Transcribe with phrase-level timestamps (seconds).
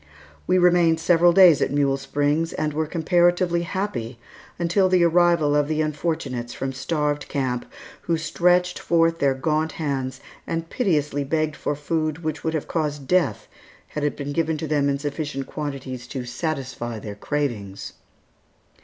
[0.47, 4.17] We remained several days at Mule Springs, and were comparatively happy
[4.57, 10.19] until the arrival of the unfortunates from Starved Camp, who stretched forth their gaunt hands
[10.47, 13.47] and piteously begged for food which would have caused death
[13.89, 17.93] had it been given to them in sufficient quantities to satisfy their cravings.